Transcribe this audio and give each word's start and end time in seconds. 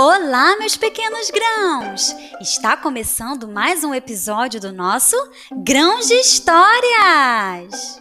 Olá, 0.00 0.56
meus 0.60 0.76
pequenos 0.76 1.28
grãos! 1.28 2.14
Está 2.40 2.76
começando 2.76 3.48
mais 3.48 3.82
um 3.82 3.92
episódio 3.92 4.60
do 4.60 4.72
nosso 4.72 5.16
Grãos 5.50 6.06
de 6.06 6.14
Histórias! 6.14 8.00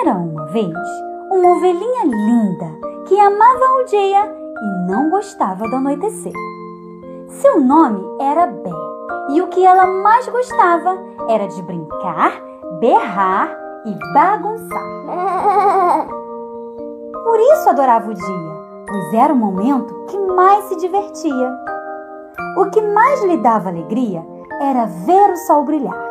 Era 0.00 0.14
uma 0.14 0.46
vez 0.46 0.68
uma 1.32 1.56
ovelhinha 1.56 2.04
linda 2.04 2.78
que 3.08 3.18
amava 3.18 3.64
o 3.80 3.84
dia 3.86 4.24
e 4.24 4.88
não 4.88 5.10
gostava 5.10 5.68
do 5.68 5.74
anoitecer. 5.74 6.32
Seu 7.28 7.60
nome 7.60 8.04
era 8.22 8.46
Bé 8.46 8.95
e 9.30 9.42
o 9.42 9.48
que 9.48 9.64
ela 9.64 9.86
mais 9.86 10.28
gostava 10.28 10.98
era 11.28 11.46
de 11.46 11.62
brincar, 11.62 12.32
berrar 12.80 13.50
e 13.84 14.14
bagunçar. 14.14 16.06
Por 17.24 17.40
isso 17.40 17.68
adorava 17.68 18.10
o 18.10 18.14
dia, 18.14 18.84
pois 18.86 19.14
era 19.14 19.32
o 19.32 19.36
momento 19.36 19.94
que 20.06 20.18
mais 20.18 20.64
se 20.64 20.76
divertia. 20.76 21.52
O 22.56 22.66
que 22.70 22.80
mais 22.80 23.22
lhe 23.24 23.36
dava 23.38 23.68
alegria 23.68 24.24
era 24.60 24.86
ver 24.86 25.30
o 25.30 25.36
sol 25.36 25.64
brilhar. 25.64 26.06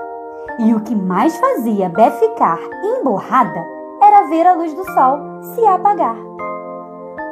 E 0.60 0.74
o 0.74 0.80
que 0.82 0.96
mais 0.96 1.36
fazia 1.38 1.90
Bé 1.90 2.12
ficar 2.12 2.60
emborrada 2.84 3.66
era 4.02 4.27
ver 4.27 4.46
a 4.46 4.54
luz 4.54 4.74
do 4.74 4.84
sol 4.94 5.20
se 5.41 5.66
apagar. 5.66 6.16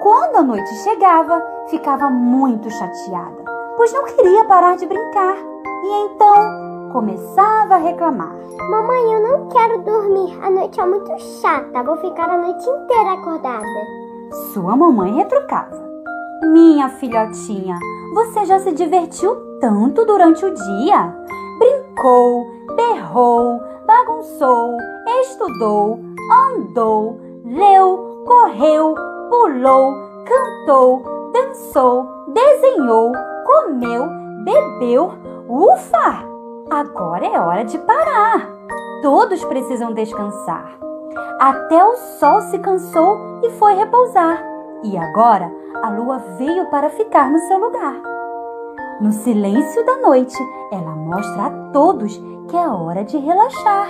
Quando 0.02 0.38
a 0.38 0.42
noite 0.42 0.74
chegava, 0.84 1.42
ficava 1.68 2.10
muito 2.10 2.70
chateada, 2.70 3.44
pois 3.78 3.94
não 3.94 4.06
queria 4.06 4.46
parar 4.46 4.76
de 4.78 4.86
brincar. 4.86 5.36
E 5.36 6.06
então 6.06 6.90
começava 6.92 7.76
a 7.76 7.78
reclamar. 7.78 8.34
Mamãe, 8.70 9.14
eu 9.14 9.24
não 9.24 9.48
quero 9.50 9.82
dormir. 9.82 10.38
A 10.42 10.50
noite 10.50 10.80
é 10.80 10.86
muito 10.86 11.12
chata. 11.42 11.84
Vou 11.84 11.98
ficar 11.98 12.30
a 12.30 12.38
noite 12.38 12.70
inteira 12.70 13.14
acordada. 13.14 13.66
Sua 14.54 14.76
mamãe 14.76 15.14
retrucava. 15.16 15.84
Minha 16.52 16.90
filhotinha, 16.90 17.78
você 18.14 18.46
já 18.46 18.60
se 18.60 18.72
divertiu 18.74 19.36
tanto 19.60 20.06
durante 20.06 20.46
o 20.46 20.54
dia? 20.54 21.16
Brincou, 21.58 22.46
berrou, 22.76 23.62
bagunçou, 23.86 24.78
estudou, 25.22 26.00
andou, 26.48 27.18
leu, 27.46 28.24
correu, 28.26 28.94
pulou, 29.30 29.94
cantou, 30.26 31.04
dançou, 31.32 32.08
desenhou, 32.28 33.12
comeu, 33.54 34.10
bebeu. 34.44 35.14
Ufa! 35.48 36.26
Agora 36.72 37.26
é 37.26 37.40
hora 37.40 37.64
de 37.64 37.78
parar. 37.78 38.50
Todos 39.02 39.44
precisam 39.46 39.94
descansar. 39.94 40.78
Até 41.40 41.84
o 41.84 41.96
sol 41.96 42.42
se 42.42 42.58
cansou 42.58 43.42
e 43.44 43.52
foi 43.52 43.76
repousar. 43.76 44.44
E 44.84 44.98
agora 44.98 45.52
a 45.84 45.90
lua 45.90 46.18
veio 46.38 46.70
para 46.72 46.90
ficar 46.90 47.30
no 47.30 47.40
seu 47.40 47.60
lugar. 47.60 48.02
No 49.00 49.12
silêncio 49.12 49.86
da 49.86 49.98
noite, 49.98 50.38
ela 50.72 50.96
mostra 50.96 51.46
a 51.46 51.72
todos 51.72 52.18
que 52.50 52.58
é 52.58 52.68
hora 52.68 53.04
de 53.04 53.18
relaxar, 53.18 53.88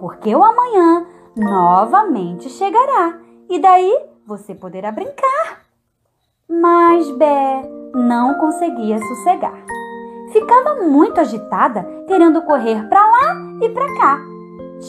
porque 0.00 0.34
o 0.34 0.42
amanhã 0.42 1.06
novamente 1.36 2.48
chegará 2.48 3.18
e 3.48 3.58
daí 3.58 3.96
você 4.26 4.54
poderá 4.54 4.92
brincar. 4.92 5.64
Mas 6.48 7.10
Bé 7.12 7.73
não 7.94 8.34
conseguia 8.34 8.98
sossegar. 8.98 9.64
Ficava 10.32 10.82
muito 10.82 11.20
agitada, 11.20 11.86
querendo 12.06 12.42
correr 12.42 12.88
para 12.88 13.06
lá 13.06 13.36
e 13.62 13.68
para 13.68 13.94
cá. 13.94 14.20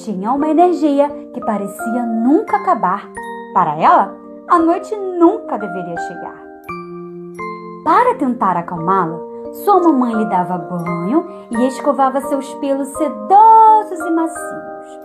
Tinha 0.03 0.31
uma 0.31 0.47
energia 0.47 1.07
que 1.33 1.39
parecia 1.41 2.05
nunca 2.05 2.57
acabar. 2.57 3.09
Para 3.53 3.75
ela, 3.75 4.15
a 4.47 4.59
noite 4.59 4.95
nunca 4.95 5.57
deveria 5.57 5.97
chegar. 5.97 6.43
Para 7.83 8.15
tentar 8.15 8.57
acalmá-la, 8.57 9.19
sua 9.63 9.79
mamãe 9.79 10.15
lhe 10.15 10.25
dava 10.25 10.57
banho 10.57 11.25
e 11.51 11.67
escovava 11.67 12.19
seus 12.21 12.51
pelos 12.55 12.87
sedosos 12.89 13.99
e 13.99 14.11
macios. 14.11 14.99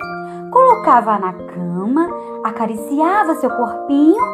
Colocava-a 0.51 1.19
na 1.19 1.33
cama, 1.33 2.09
acariciava 2.43 3.35
seu 3.35 3.51
corpinho, 3.51 4.25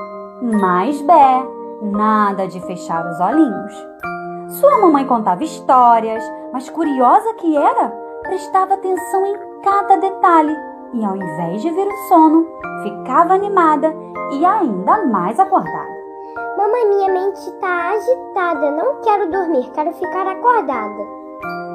mas 0.60 1.02
Bé, 1.02 1.55
nada 1.82 2.46
de 2.46 2.60
fechar 2.60 3.06
os 3.06 3.20
olhinhos. 3.20 3.86
Sua 4.60 4.80
mamãe 4.80 5.06
contava 5.06 5.42
histórias, 5.42 6.22
mas 6.52 6.68
curiosa 6.70 7.34
que 7.34 7.56
era, 7.56 7.88
prestava 8.22 8.74
atenção 8.74 9.26
em 9.26 9.36
cada 9.62 9.96
detalhe 9.96 10.56
e, 10.94 11.04
ao 11.04 11.16
invés 11.16 11.62
de 11.62 11.70
ver 11.70 11.86
o 11.86 12.08
sono, 12.08 12.46
ficava 12.82 13.34
animada 13.34 13.94
e 14.32 14.44
ainda 14.44 15.04
mais 15.06 15.38
acordada. 15.38 15.96
Mamãe, 16.56 16.88
minha 16.88 17.12
mente 17.12 17.38
está 17.38 17.90
agitada. 17.90 18.70
Não 18.70 19.00
quero 19.02 19.30
dormir, 19.30 19.70
quero 19.72 19.92
ficar 19.92 20.26
acordada. 20.26 21.04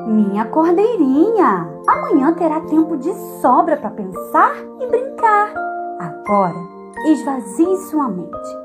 Minha 0.07 0.45
cordeirinha, 0.45 1.69
amanhã 1.87 2.33
terá 2.33 2.59
tempo 2.61 2.97
de 2.97 3.13
sobra 3.39 3.77
para 3.77 3.91
pensar 3.91 4.55
e 4.79 4.87
brincar. 4.87 5.53
Agora, 5.99 6.57
esvazie 7.05 7.77
sua 7.89 8.07
mente. 8.07 8.60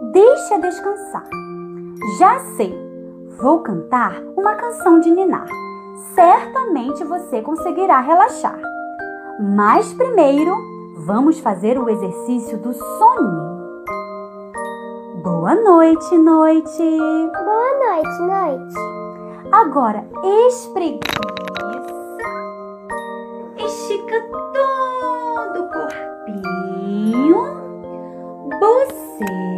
Deixe-a 0.00 0.58
descansar. 0.58 1.24
Já 2.18 2.38
sei, 2.56 2.72
vou 3.40 3.60
cantar 3.60 4.22
uma 4.36 4.54
canção 4.54 5.00
de 5.00 5.10
ninar. 5.10 5.46
Certamente 6.14 7.02
você 7.04 7.42
conseguirá 7.42 8.00
relaxar. 8.00 8.58
Mas 9.40 9.92
primeiro, 9.92 10.56
vamos 10.98 11.40
fazer 11.40 11.78
o 11.78 11.88
exercício 11.88 12.58
do 12.58 12.72
soninho. 12.72 13.58
Boa 15.22 15.56
noite, 15.56 16.16
noite. 16.16 16.78
Boa 16.78 17.78
noite, 17.86 18.22
noite. 18.22 18.74
Agora 19.50 20.06
espreguiça. 20.46 21.00
Estica 23.56 24.22
todo 24.54 25.64
o 25.64 25.68
corpinho. 25.70 27.36
Boceja. 28.60 29.57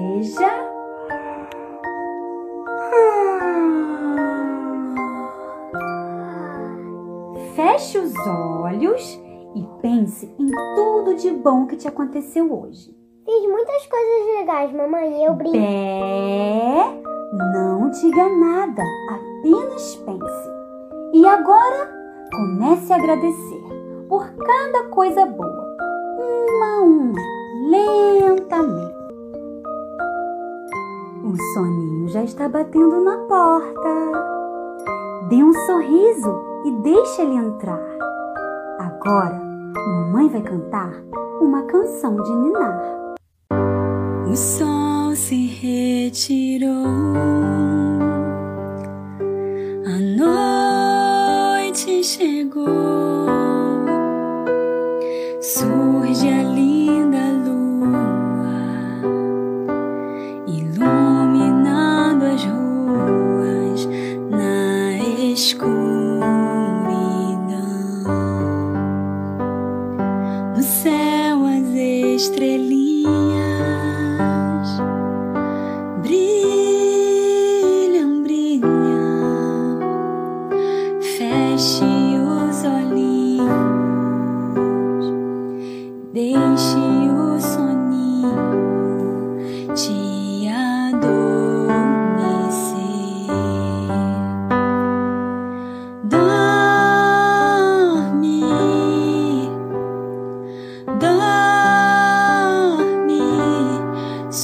Feche 7.55 7.99
os 7.99 8.13
olhos 8.27 9.19
e 9.55 9.67
pense 9.81 10.27
em 10.39 10.51
tudo 10.75 11.15
de 11.15 11.31
bom 11.31 11.67
que 11.67 11.77
te 11.77 11.89
aconteceu 11.89 12.53
hoje. 12.53 12.95
Fiz 13.25 13.49
muitas 13.49 13.87
coisas 13.87 14.27
legais, 14.39 14.73
mamãe. 14.75 15.25
Eu 15.25 15.33
brinquei. 15.35 15.61
Bé, 15.61 17.03
não 17.55 17.89
diga 17.89 18.29
nada, 18.29 18.83
apenas 19.09 19.97
pense. 19.97 20.51
E 21.15 21.27
agora, 21.27 21.91
comece 22.31 22.93
a 22.93 22.97
agradecer 22.97 23.63
por 24.07 24.31
cada 24.35 24.89
coisa 24.91 25.25
boa, 25.25 25.77
uma 26.19 26.77
a 26.77 26.81
uma, 26.81 27.19
lentamente. 27.71 29.00
O 31.31 31.37
soninho 31.55 32.09
já 32.09 32.25
está 32.25 32.49
batendo 32.49 33.05
na 33.05 33.17
porta. 33.19 35.29
Dê 35.29 35.37
um 35.37 35.53
sorriso 35.65 36.43
e 36.65 36.73
deixe 36.83 37.23
ele 37.23 37.37
entrar. 37.37 37.81
Agora, 38.81 39.41
mamãe 39.77 40.29
vai 40.29 40.43
cantar 40.43 40.93
uma 41.41 41.63
canção 41.67 42.21
de 42.21 42.35
ninar. 42.35 42.83
O 44.29 44.35
sol 44.35 45.15
se 45.15 45.47
retirou, 45.47 46.85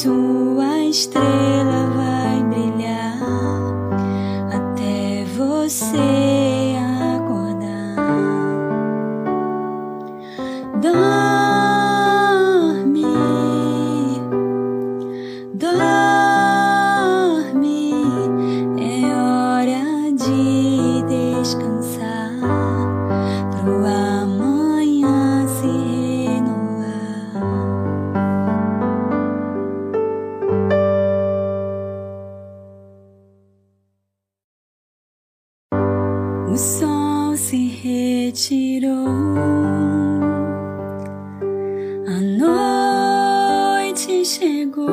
sua 0.07 0.85
estrela. 0.85 1.46
O 36.57 36.59
sol 36.59 37.37
se 37.37 37.69
retirou, 37.69 39.07
a 42.09 42.19
noite 43.85 44.25
chegou, 44.25 44.89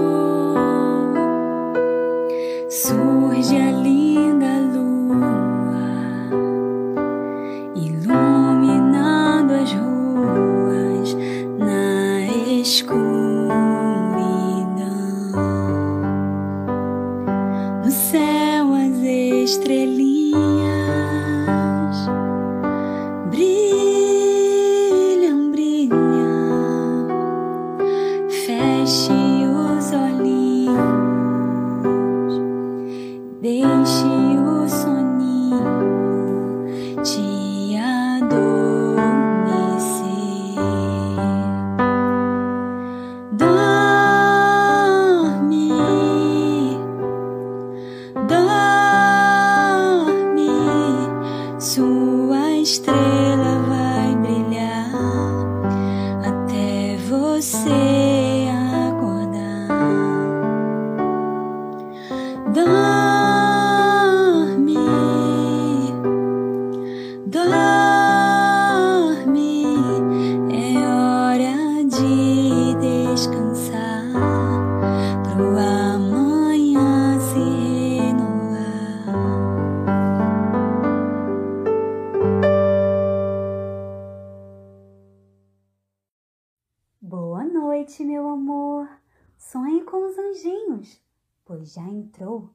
meu 88.24 88.30
amor. 88.30 88.90
Sonhe 89.38 89.84
com 89.84 90.08
os 90.08 90.18
anjinhos, 90.18 91.02
pois 91.44 91.74
já 91.74 91.82
entrou 91.82 92.50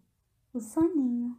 o 0.55 0.61
soninho. 0.61 1.37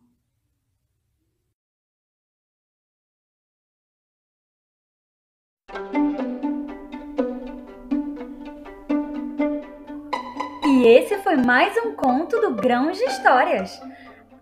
E 10.64 10.88
esse 10.88 11.18
foi 11.24 11.36
mais 11.36 11.76
um 11.84 11.96
conto 11.96 12.40
do 12.40 12.54
Grãos 12.54 12.98
de 12.98 13.06
Histórias. 13.06 13.82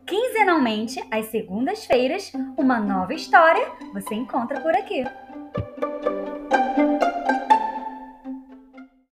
Quinzenalmente, 0.05 1.01
às 1.09 1.27
segundas-feiras, 1.27 2.31
uma 2.57 2.79
nova 2.79 3.13
história 3.13 3.65
você 3.93 4.15
encontra 4.15 4.59
por 4.59 4.75
aqui. 4.75 5.03